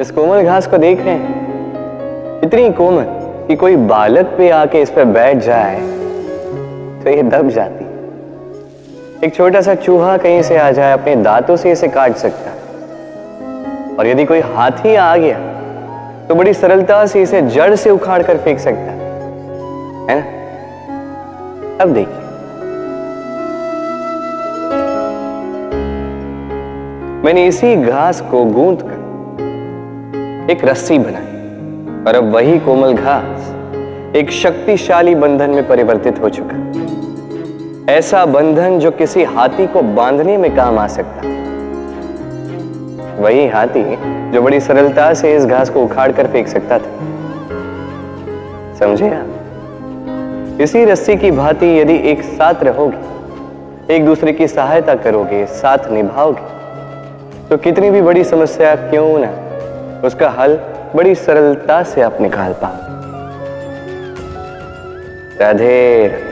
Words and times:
इस 0.00 0.10
कोमल 0.10 0.42
घास 0.42 0.66
को 0.66 0.78
देख 0.78 1.00
रहे 1.00 1.14
हैं। 1.14 2.42
इतनी 2.42 2.70
कोमल 2.72 3.04
कि 3.48 3.54
कोई 3.56 3.76
बालक 3.76 4.26
पे 4.38 4.50
आके 4.50 4.80
इस 4.80 4.90
पर 4.90 5.04
बैठ 5.04 5.36
जाए 5.36 5.80
तो 7.02 7.10
ये 7.10 7.22
दब 7.22 7.48
जाती। 7.48 7.84
एक 9.26 9.34
छोटा 9.34 9.60
सा 9.60 9.74
चूहा 9.74 10.16
कहीं 10.16 10.42
से 10.42 10.56
आ 10.56 10.70
जाए, 10.70 10.92
अपने 10.92 11.16
दांतों 11.16 11.56
से 11.56 11.72
इसे 11.72 11.88
काट 11.88 12.16
सकता। 12.16 12.50
और 13.98 14.06
यदि 14.06 14.24
कोई 14.24 14.40
हाथी 14.40 14.94
आ 14.94 15.16
गया 15.16 15.38
तो 16.28 16.34
बड़ी 16.34 16.52
सरलता 16.54 17.04
से 17.06 17.22
इसे 17.22 17.42
जड़ 17.48 17.74
से 17.74 17.90
उखाड़ 17.90 18.22
कर 18.22 18.38
फेंक 18.38 18.58
सकता। 18.58 18.92
है 20.12 20.18
ना? 20.20 21.82
अब 21.82 21.92
देखिए। 21.94 22.26
मैंने 27.24 27.46
इसी 27.46 27.76
घास 27.76 28.20
को 28.20 28.44
गूंथ 28.44 28.76
कर 28.76 29.07
एक 30.50 30.64
रस्सी 30.64 30.98
बनाई 30.98 32.04
और 32.04 32.14
अब 32.16 32.30
वही 32.34 32.58
कोमल 32.58 32.92
घास 32.92 34.16
एक 34.16 34.30
शक्तिशाली 34.30 35.14
बंधन 35.14 35.50
में 35.50 35.66
परिवर्तित 35.68 36.20
हो 36.20 36.28
चुका। 36.28 37.92
ऐसा 37.92 38.24
बंधन 38.26 38.78
जो 38.78 38.90
किसी 38.90 39.24
हाथी 39.24 39.66
को 39.66 39.82
बांधने 39.82 40.36
में 40.36 40.54
काम 40.56 40.78
आ 40.78 40.86
सकता 40.86 41.20
वही 43.22 43.46
हाथी 43.48 43.82
जो 44.32 44.42
बड़ी 44.42 44.60
सरलता 44.60 45.12
से 45.14 45.34
इस 45.36 45.46
घास 45.46 45.70
को 45.70 45.82
उखाड़ 45.82 46.12
कर 46.12 46.26
फेंक 46.26 46.48
सकता 46.48 46.78
था। 46.78 46.92
समझे 48.78 49.10
आप? 49.10 50.58
इसी 50.60 50.84
रस्सी 50.84 51.16
की 51.16 51.30
भांति 51.30 51.66
यदि 51.80 51.96
एक 52.10 52.22
साथ 52.22 52.62
रहोगे, 52.62 53.94
एक 53.94 54.06
दूसरे 54.06 54.32
की 54.32 54.48
सहायता 54.48 54.94
करोगे, 54.94 55.44
साथ 55.46 55.90
निभाओगे 55.90 57.46
तो 57.48 57.56
कितनी 57.56 57.90
भी 57.90 58.02
बड़ी 58.02 58.24
समस्या 58.24 58.74
क्यों 58.76 59.18
ना 59.18 59.30
उसका 60.04 60.28
हल 60.30 60.56
बड़ी 60.94 61.14
सरलता 61.14 61.82
से 61.82 62.02
आप 62.02 62.20
निकाल 62.20 62.52
पाओ 62.52 62.86
राधे। 65.40 66.27